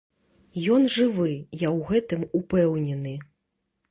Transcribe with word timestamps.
Ён 0.75 0.81
жывы, 0.93 1.35
я 1.63 1.69
ў 1.75 1.79
гэтым 1.91 2.21
упэўнены. 2.39 3.13